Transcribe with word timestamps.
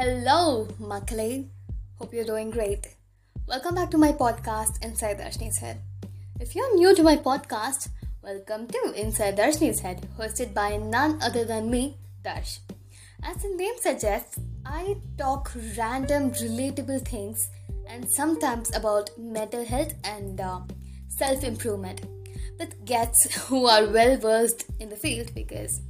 Hello, 0.00 0.66
Makale. 0.80 1.50
Hope 1.98 2.14
you're 2.14 2.24
doing 2.24 2.48
great. 2.50 2.96
Welcome 3.46 3.74
back 3.74 3.90
to 3.90 3.98
my 3.98 4.12
podcast, 4.12 4.82
Inside 4.82 5.18
Darshini's 5.18 5.58
Head. 5.58 5.82
If 6.40 6.54
you're 6.54 6.74
new 6.74 6.94
to 6.94 7.02
my 7.02 7.18
podcast, 7.18 7.90
welcome 8.22 8.66
to 8.68 8.94
Inside 8.96 9.36
Darshini's 9.36 9.80
Head, 9.80 10.08
hosted 10.18 10.54
by 10.54 10.78
none 10.78 11.20
other 11.20 11.44
than 11.44 11.70
me, 11.70 11.98
Darsh. 12.24 12.60
As 13.22 13.42
the 13.42 13.54
name 13.54 13.74
suggests, 13.78 14.38
I 14.64 14.96
talk 15.18 15.52
random, 15.76 16.30
relatable 16.30 17.06
things 17.06 17.50
and 17.86 18.10
sometimes 18.10 18.74
about 18.74 19.10
mental 19.18 19.66
health 19.66 19.92
and 20.02 20.40
uh, 20.40 20.60
self 21.08 21.44
improvement 21.44 22.06
with 22.58 22.86
guests 22.86 23.36
who 23.48 23.66
are 23.66 23.84
well 23.84 24.16
versed 24.16 24.64
in 24.80 24.88
the 24.88 24.96
field 24.96 25.34
because 25.34 25.82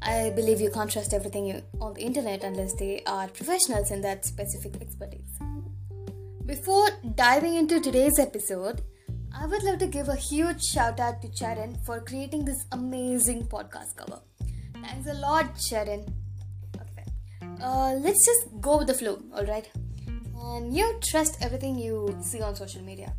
I 0.00 0.30
believe 0.30 0.60
you 0.60 0.70
can't 0.70 0.90
trust 0.90 1.12
everything 1.12 1.62
on 1.80 1.94
the 1.94 2.02
internet 2.02 2.44
unless 2.44 2.74
they 2.74 3.02
are 3.06 3.28
professionals 3.28 3.90
in 3.90 4.00
that 4.02 4.24
specific 4.24 4.80
expertise. 4.80 5.38
Before 6.46 6.88
diving 7.14 7.56
into 7.56 7.80
today's 7.80 8.18
episode, 8.18 8.82
I 9.36 9.46
would 9.46 9.62
love 9.62 9.78
to 9.80 9.86
give 9.86 10.08
a 10.08 10.16
huge 10.16 10.62
shout 10.62 11.00
out 11.00 11.20
to 11.22 11.28
Charan 11.28 11.76
for 11.84 12.00
creating 12.00 12.44
this 12.44 12.64
amazing 12.72 13.46
podcast 13.48 13.96
cover. 13.96 14.20
Thanks 14.82 15.08
a 15.08 15.14
lot, 15.14 15.58
Charan. 15.58 16.06
Okay, 16.76 17.04
uh, 17.60 17.92
let's 17.94 18.24
just 18.24 18.60
go 18.60 18.78
with 18.78 18.86
the 18.86 18.94
flow, 18.94 19.20
alright? 19.36 19.68
And 20.40 20.74
you 20.74 20.98
trust 21.02 21.38
everything 21.42 21.78
you 21.78 22.16
see 22.22 22.40
on 22.40 22.54
social 22.54 22.82
media 22.82 23.12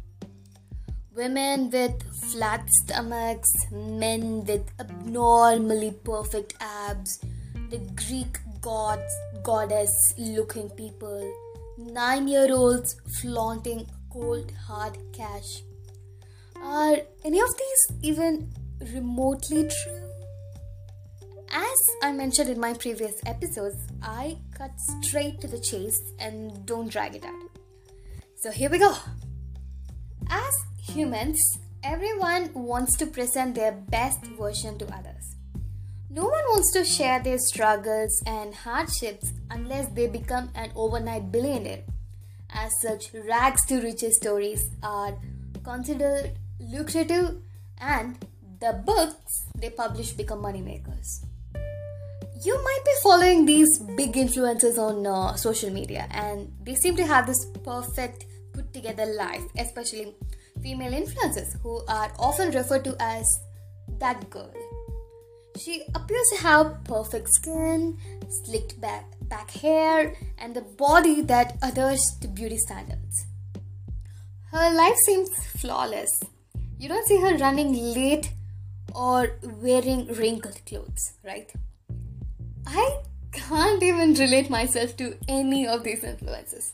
women 1.19 1.69
with 1.69 2.01
flat 2.31 2.69
stomachs, 2.69 3.53
men 3.71 4.45
with 4.45 4.65
abnormally 4.79 5.91
perfect 5.91 6.53
abs, 6.61 7.19
the 7.69 7.79
Greek 8.07 8.37
gods, 8.61 9.13
goddess 9.43 10.13
looking 10.17 10.70
people, 10.70 11.21
nine 11.77 12.29
year 12.29 12.48
olds 12.53 12.95
flaunting 13.20 13.85
cold 14.09 14.49
hard 14.65 14.98
cash. 15.11 15.61
Are 16.55 16.98
any 17.26 17.41
of 17.41 17.51
these 17.57 17.83
even 18.01 18.49
remotely 18.93 19.67
true? 19.67 20.09
As 21.51 21.79
I 22.01 22.13
mentioned 22.13 22.49
in 22.49 22.61
my 22.61 22.73
previous 22.73 23.20
episodes, 23.26 23.76
I 24.01 24.37
cut 24.57 24.71
straight 25.01 25.41
to 25.41 25.48
the 25.49 25.59
chase 25.59 26.01
and 26.17 26.65
don't 26.65 26.89
drag 26.89 27.15
it 27.15 27.26
out. 27.26 27.49
So 28.37 28.51
here 28.51 28.70
we 28.70 28.77
go. 28.77 28.95
As 30.29 30.54
humans, 30.90 31.59
everyone 31.84 32.51
wants 32.54 32.98
to 32.98 33.05
present 33.05 33.55
their 33.55 33.71
best 33.71 34.26
version 34.26 34.77
to 34.79 34.85
others. 34.93 35.35
No 36.09 36.23
one 36.23 36.43
wants 36.49 36.71
to 36.73 36.84
share 36.84 37.21
their 37.21 37.37
struggles 37.37 38.23
and 38.26 38.54
hardships 38.54 39.32
unless 39.51 39.87
they 39.93 40.07
become 40.07 40.49
an 40.55 40.71
overnight 40.76 41.32
billionaire. 41.32 41.84
As 42.49 42.71
such, 42.82 43.13
rags 43.13 43.63
to 43.67 43.79
riches 43.79 44.17
stories 44.17 44.67
are 44.82 45.15
considered 45.63 46.32
lucrative 46.60 47.37
and 47.79 48.17
the 48.60 48.82
books 48.85 49.45
they 49.55 49.70
publish 49.70 50.13
become 50.13 50.41
moneymakers. 50.41 51.26
You 52.43 52.55
might 52.63 52.84
be 52.85 52.91
following 53.04 53.45
these 53.45 53.79
big 53.95 54.13
influencers 54.13 54.77
on 54.79 55.05
uh, 55.05 55.35
social 55.35 55.70
media 55.70 56.07
and 56.10 56.51
they 56.63 56.73
seem 56.76 56.95
to 56.95 57.05
have 57.05 57.27
this 57.27 57.45
perfect 57.63 58.26
put 58.54 58.73
together 58.73 59.05
life, 59.05 59.43
especially 59.57 60.15
female 60.62 60.91
influencers 60.91 61.60
who 61.62 61.82
are 61.88 62.12
often 62.18 62.52
referred 62.52 62.84
to 62.84 62.96
as 62.99 63.26
that 63.99 64.29
girl. 64.29 64.53
She 65.57 65.84
appears 65.94 66.28
to 66.34 66.41
have 66.44 66.84
perfect 66.85 67.29
skin, 67.29 67.97
slicked 68.46 68.79
back, 68.79 69.06
back 69.24 69.51
hair, 69.51 70.16
and 70.38 70.56
the 70.56 70.62
body 70.62 71.22
that 71.24 71.57
adheres 71.62 72.01
to 72.22 72.28
beauty 72.28 72.57
standards. 72.57 73.25
Her 74.51 74.73
life 74.73 74.95
seems 75.06 75.29
flawless. 75.59 76.19
You 76.78 76.88
don't 76.88 77.07
see 77.07 77.19
her 77.19 77.38
running 77.38 77.73
late 77.94 78.31
or 78.95 79.38
wearing 79.44 80.07
wrinkled 80.07 80.66
clothes, 80.66 81.13
right? 81.23 81.51
I 82.66 83.01
can't 83.31 83.83
even 83.83 84.13
relate 84.13 84.50
myself 84.50 84.95
to 84.97 85.17
any 85.28 85.67
of 85.67 85.83
these 85.83 86.03
influences 86.03 86.73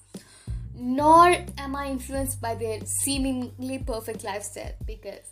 nor 0.77 1.35
am 1.57 1.75
I 1.75 1.87
influenced 1.87 2.41
by 2.41 2.55
their 2.55 2.79
seemingly 3.03 3.79
perfect 3.79 4.23
lifestyle 4.23 4.73
because, 4.85 5.31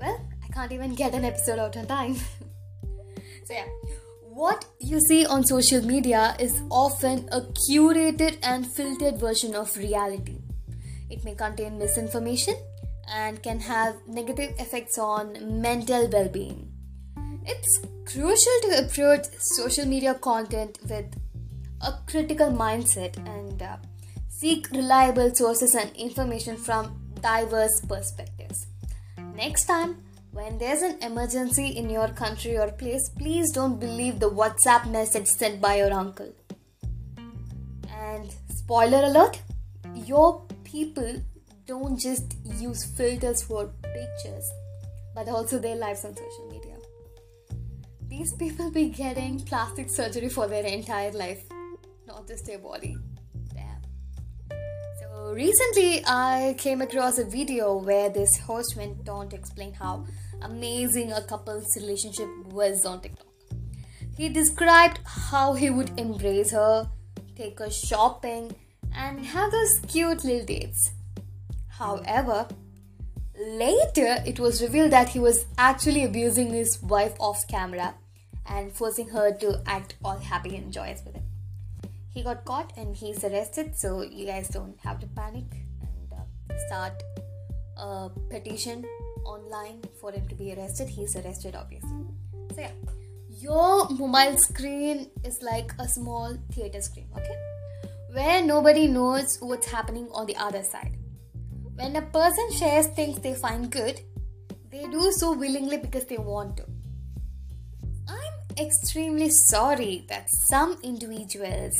well, 0.00 0.20
I 0.42 0.52
can't 0.52 0.72
even 0.72 0.94
get 0.94 1.14
an 1.14 1.24
episode 1.24 1.58
out 1.58 1.76
on 1.76 1.86
time. 1.86 2.14
so, 3.44 3.52
yeah, 3.52 3.66
what 4.22 4.64
you 4.80 5.00
see 5.00 5.24
on 5.24 5.44
social 5.44 5.80
media 5.82 6.36
is 6.40 6.60
often 6.70 7.28
a 7.30 7.40
curated 7.70 8.38
and 8.42 8.66
filtered 8.66 9.18
version 9.18 9.54
of 9.54 9.76
reality. 9.76 10.38
It 11.08 11.24
may 11.24 11.34
contain 11.34 11.78
misinformation 11.78 12.56
and 13.08 13.42
can 13.42 13.60
have 13.60 13.96
negative 14.06 14.54
effects 14.58 14.98
on 14.98 15.60
mental 15.60 16.08
well 16.08 16.28
being. 16.28 16.72
It's 17.46 17.80
crucial 18.06 18.58
to 18.62 18.84
approach 18.84 19.26
social 19.38 19.86
media 19.86 20.14
content 20.14 20.78
with 20.88 21.14
a 21.80 21.92
critical 22.06 22.50
mindset 22.50 23.16
and 23.28 23.62
uh, 23.62 23.76
Seek 24.36 24.68
reliable 24.72 25.32
sources 25.32 25.76
and 25.76 25.94
information 25.94 26.56
from 26.56 27.00
diverse 27.20 27.80
perspectives. 27.88 28.66
Next 29.36 29.66
time, 29.66 30.02
when 30.32 30.58
there's 30.58 30.82
an 30.82 31.00
emergency 31.02 31.68
in 31.68 31.88
your 31.88 32.08
country 32.08 32.58
or 32.58 32.72
place, 32.72 33.08
please 33.10 33.52
don't 33.52 33.78
believe 33.78 34.18
the 34.18 34.28
WhatsApp 34.28 34.90
message 34.90 35.28
sent 35.28 35.60
by 35.60 35.76
your 35.76 35.92
uncle. 35.92 36.34
And 37.88 38.34
spoiler 38.48 39.04
alert, 39.04 39.40
your 39.94 40.42
people 40.64 41.22
don't 41.66 41.96
just 41.96 42.34
use 42.58 42.84
filters 42.84 43.40
for 43.40 43.70
pictures, 43.82 44.50
but 45.14 45.28
also 45.28 45.60
their 45.60 45.76
lives 45.76 46.04
on 46.04 46.16
social 46.16 46.48
media. 46.50 46.76
These 48.08 48.32
people 48.32 48.72
be 48.72 48.88
getting 48.88 49.38
plastic 49.38 49.88
surgery 49.88 50.28
for 50.28 50.48
their 50.48 50.64
entire 50.64 51.12
life, 51.12 51.44
not 52.08 52.26
just 52.26 52.46
their 52.46 52.58
body 52.58 52.98
recently 55.34 56.00
I 56.06 56.54
came 56.58 56.80
across 56.80 57.18
a 57.18 57.24
video 57.24 57.76
where 57.76 58.08
this 58.08 58.38
host 58.38 58.76
went 58.76 59.08
on 59.08 59.28
to 59.30 59.36
explain 59.36 59.72
how 59.74 60.06
amazing 60.42 61.12
a 61.12 61.22
couple's 61.22 61.66
relationship 61.74 62.28
was 62.52 62.84
on 62.86 63.00
TikTok. 63.00 63.26
He 64.16 64.28
described 64.28 65.00
how 65.04 65.54
he 65.54 65.70
would 65.70 65.98
embrace 65.98 66.52
her, 66.52 66.88
take 67.34 67.58
her 67.58 67.70
shopping, 67.70 68.54
and 68.94 69.26
have 69.26 69.50
those 69.50 69.72
cute 69.88 70.22
little 70.22 70.46
dates. 70.46 70.92
However, 71.66 72.46
later 73.36 74.22
it 74.24 74.38
was 74.38 74.62
revealed 74.62 74.92
that 74.92 75.08
he 75.08 75.18
was 75.18 75.46
actually 75.58 76.04
abusing 76.04 76.52
his 76.52 76.80
wife 76.80 77.14
off 77.18 77.42
camera 77.48 77.94
and 78.46 78.72
forcing 78.72 79.08
her 79.08 79.32
to 79.38 79.60
act 79.66 79.96
all 80.04 80.18
happy 80.18 80.54
and 80.54 80.72
joyous 80.72 81.02
with 81.04 81.16
him 81.16 81.24
he 82.14 82.22
got 82.22 82.44
caught 82.44 82.72
and 82.76 82.96
he's 82.96 83.24
arrested 83.24 83.76
so 83.76 84.02
you 84.02 84.24
guys 84.24 84.48
don't 84.48 84.78
have 84.80 85.00
to 85.00 85.06
panic 85.08 85.44
and 85.80 86.12
uh, 86.12 86.58
start 86.68 87.02
a 87.76 88.08
petition 88.30 88.84
online 89.24 89.82
for 90.00 90.12
him 90.12 90.26
to 90.28 90.34
be 90.36 90.54
arrested. 90.54 90.88
He's 90.88 91.16
arrested 91.16 91.56
obviously. 91.56 92.04
So 92.54 92.60
yeah. 92.60 92.70
Your 93.28 93.90
mobile 93.90 94.38
screen 94.38 95.10
is 95.24 95.42
like 95.42 95.72
a 95.80 95.88
small 95.88 96.38
theater 96.52 96.80
screen 96.80 97.08
okay? 97.16 97.36
Where 98.12 98.44
nobody 98.44 98.86
knows 98.86 99.38
what's 99.40 99.66
happening 99.66 100.08
on 100.12 100.26
the 100.26 100.36
other 100.36 100.62
side. 100.62 100.96
When 101.74 101.96
a 101.96 102.02
person 102.02 102.52
shares 102.52 102.86
things 102.86 103.18
they 103.20 103.34
find 103.34 103.70
good 103.72 104.00
they 104.70 104.86
do 104.86 105.10
so 105.12 105.32
willingly 105.32 105.78
because 105.78 106.04
they 106.06 106.18
want 106.18 106.56
to. 106.58 106.64
I'm 108.08 108.64
extremely 108.64 109.30
sorry 109.30 110.04
that 110.08 110.28
some 110.30 110.78
individuals 110.82 111.74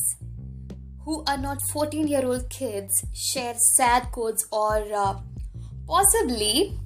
who 1.05 1.23
are 1.27 1.39
not 1.39 1.61
14 1.73 2.09
year 2.09 2.25
old 2.25 2.49
kids 2.49 3.05
share 3.15 3.55
sad 3.57 4.11
quotes 4.13 4.47
or 4.51 4.85
uh, 4.95 5.15
possibly 5.87 6.79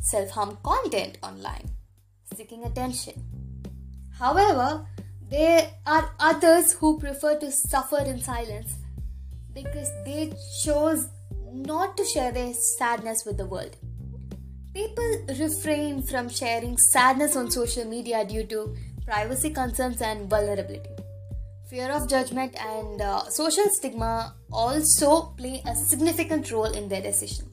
self 0.00 0.30
harm 0.30 0.58
content 0.62 1.18
online, 1.22 1.70
seeking 2.36 2.64
attention. 2.64 3.14
However, 4.18 4.86
there 5.30 5.70
are 5.86 6.10
others 6.20 6.74
who 6.74 6.98
prefer 6.98 7.38
to 7.38 7.50
suffer 7.50 8.00
in 8.00 8.20
silence 8.20 8.74
because 9.54 9.90
they 10.04 10.32
chose 10.64 11.08
not 11.52 11.96
to 11.96 12.04
share 12.04 12.32
their 12.32 12.52
sadness 12.78 13.24
with 13.26 13.38
the 13.38 13.46
world. 13.46 13.76
People 14.74 15.26
refrain 15.38 16.02
from 16.02 16.28
sharing 16.28 16.76
sadness 16.78 17.36
on 17.36 17.50
social 17.50 17.84
media 17.84 18.24
due 18.24 18.44
to 18.44 18.74
privacy 19.06 19.50
concerns 19.50 20.00
and 20.00 20.28
vulnerability. 20.30 20.91
Fear 21.72 21.92
of 21.92 22.06
judgment 22.06 22.54
and 22.60 23.00
uh, 23.00 23.30
social 23.30 23.64
stigma 23.70 24.34
also 24.52 25.32
play 25.38 25.62
a 25.64 25.74
significant 25.74 26.50
role 26.52 26.70
in 26.70 26.86
their 26.86 27.00
decision. 27.00 27.46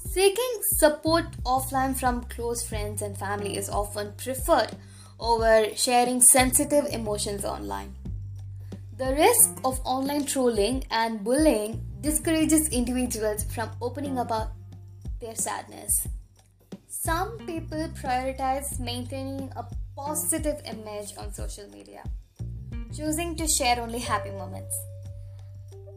Seeking 0.00 0.58
support 0.78 1.26
offline 1.44 1.96
from 1.96 2.24
close 2.24 2.66
friends 2.66 3.02
and 3.02 3.16
family 3.16 3.56
is 3.56 3.70
often 3.70 4.14
preferred 4.16 4.72
over 5.20 5.68
sharing 5.76 6.20
sensitive 6.20 6.86
emotions 6.86 7.44
online. 7.44 7.94
The 8.98 9.14
risk 9.14 9.50
of 9.64 9.78
online 9.84 10.26
trolling 10.26 10.82
and 10.90 11.22
bullying 11.22 11.86
discourages 12.00 12.70
individuals 12.70 13.44
from 13.44 13.70
opening 13.80 14.18
about 14.18 14.54
their 15.20 15.36
sadness. 15.36 16.08
Some 16.88 17.38
people 17.46 17.90
prioritize 17.94 18.80
maintaining 18.80 19.52
a 19.54 19.64
positive 19.94 20.60
image 20.64 21.16
on 21.16 21.32
social 21.32 21.68
media, 21.70 22.02
choosing 22.96 23.36
to 23.36 23.46
share 23.46 23.80
only 23.80 23.98
happy 23.98 24.30
moments. 24.30 24.74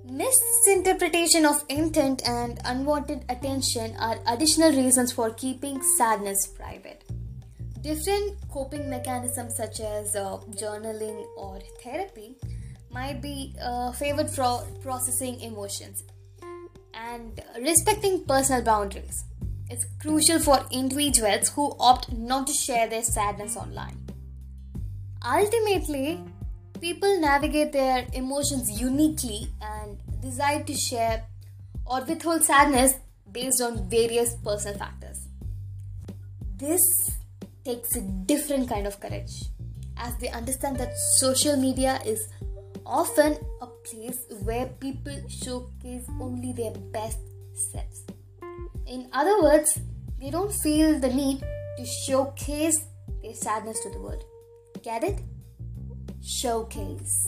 Misinterpretation 0.03 1.45
of 1.45 1.63
intent 1.69 2.27
and 2.27 2.59
unwanted 2.65 3.23
attention 3.29 3.95
are 3.99 4.17
additional 4.27 4.71
reasons 4.71 5.11
for 5.11 5.31
keeping 5.31 5.81
sadness 5.97 6.47
private. 6.47 7.03
Different 7.81 8.37
coping 8.51 8.89
mechanisms 8.89 9.55
such 9.55 9.79
as 9.79 10.15
uh, 10.15 10.37
journaling 10.61 11.25
or 11.37 11.59
therapy 11.81 12.35
might 12.91 13.21
be 13.21 13.55
uh, 13.63 13.91
favored 13.93 14.29
for 14.29 14.65
processing 14.81 15.39
emotions 15.41 16.03
and 16.93 17.41
respecting 17.61 18.25
personal 18.25 18.63
boundaries 18.63 19.23
is 19.69 19.85
crucial 20.01 20.39
for 20.39 20.65
individuals 20.71 21.49
who 21.49 21.75
opt 21.79 22.11
not 22.11 22.47
to 22.47 22.53
share 22.53 22.89
their 22.89 23.03
sadness 23.03 23.55
online. 23.55 23.97
Ultimately, 25.23 26.19
people 26.81 27.19
navigate 27.19 27.71
their 27.71 28.05
emotions 28.13 28.69
uniquely 28.79 29.47
and 29.61 29.97
decide 30.21 30.65
to 30.67 30.73
share 30.73 31.25
or 31.85 32.01
withhold 32.03 32.43
sadness 32.43 32.93
based 33.31 33.61
on 33.61 33.89
various 33.89 34.35
personal 34.43 34.77
factors. 34.77 35.27
This 36.57 36.81
takes 37.65 37.95
a 37.95 38.01
different 38.01 38.69
kind 38.69 38.87
of 38.87 38.99
courage 38.99 39.31
as 39.97 40.17
they 40.17 40.29
understand 40.29 40.77
that 40.77 40.93
social 41.17 41.57
media 41.57 41.99
is 42.05 42.27
often 42.85 43.37
a 43.61 43.67
place 43.67 44.19
where 44.43 44.65
people 44.79 45.21
showcase 45.29 46.05
only 46.19 46.53
their 46.53 46.71
best 46.91 47.19
selves. 47.71 48.05
In 48.87 49.09
other 49.13 49.41
words, 49.41 49.79
they 50.19 50.29
don't 50.31 50.51
feel 50.51 50.99
the 50.99 51.09
need 51.09 51.41
to 51.77 51.85
showcase 52.07 52.77
their 53.21 53.35
sadness 53.35 53.79
to 53.83 53.89
the 53.91 53.99
world. 53.99 54.23
Get 54.83 55.03
it? 55.03 55.19
Showcase. 56.21 57.27